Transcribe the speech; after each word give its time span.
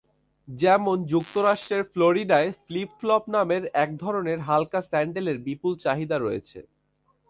যেমন 0.47 0.97
যুক্তরাষ্ট্রের 1.11 1.83
ফ্লোরিডায় 1.91 2.49
ফ্লিপ-ফ্লপ 2.63 3.23
নামের 3.35 3.63
একধরনের 3.83 4.39
হালকা 4.47 4.79
স্যান্ডেলের 4.89 5.37
বিপুল 5.47 5.73
চাহিদা 5.83 6.17
রয়েছে। 6.19 6.59